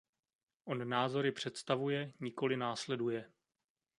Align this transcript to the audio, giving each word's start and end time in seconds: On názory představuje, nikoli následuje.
On 0.65 0.89
názory 0.89 1.31
představuje, 1.31 2.13
nikoli 2.19 2.57
následuje. 2.57 3.31